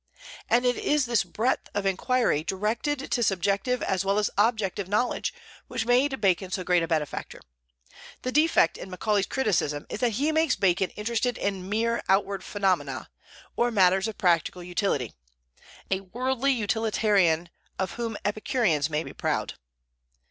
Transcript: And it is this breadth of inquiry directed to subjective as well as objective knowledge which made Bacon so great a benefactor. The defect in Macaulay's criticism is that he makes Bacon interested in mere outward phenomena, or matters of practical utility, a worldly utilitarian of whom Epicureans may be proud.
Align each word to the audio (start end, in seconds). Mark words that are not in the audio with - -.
And 0.49 0.65
it 0.65 0.77
is 0.77 1.05
this 1.05 1.23
breadth 1.23 1.69
of 1.75 1.85
inquiry 1.85 2.43
directed 2.43 3.11
to 3.11 3.21
subjective 3.21 3.83
as 3.83 4.03
well 4.03 4.17
as 4.17 4.31
objective 4.35 4.87
knowledge 4.87 5.31
which 5.67 5.85
made 5.85 6.19
Bacon 6.19 6.49
so 6.49 6.63
great 6.63 6.81
a 6.81 6.87
benefactor. 6.87 7.39
The 8.23 8.31
defect 8.31 8.79
in 8.79 8.89
Macaulay's 8.89 9.27
criticism 9.27 9.85
is 9.91 9.99
that 9.99 10.13
he 10.13 10.31
makes 10.31 10.55
Bacon 10.55 10.89
interested 10.95 11.37
in 11.37 11.69
mere 11.69 12.01
outward 12.09 12.43
phenomena, 12.43 13.11
or 13.55 13.69
matters 13.69 14.07
of 14.07 14.17
practical 14.17 14.63
utility, 14.63 15.13
a 15.91 15.99
worldly 15.99 16.51
utilitarian 16.51 17.49
of 17.77 17.91
whom 17.91 18.17
Epicureans 18.25 18.89
may 18.89 19.03
be 19.03 19.13
proud. 19.13 19.53